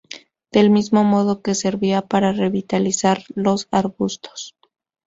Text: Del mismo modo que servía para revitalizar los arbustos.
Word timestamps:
Del 0.51 0.71
mismo 0.71 1.03
modo 1.03 1.43
que 1.43 1.53
servía 1.53 2.01
para 2.01 2.31
revitalizar 2.33 3.23
los 3.35 3.67
arbustos. 3.69 4.55